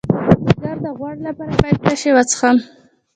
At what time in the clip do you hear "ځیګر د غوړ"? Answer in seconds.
0.45-1.15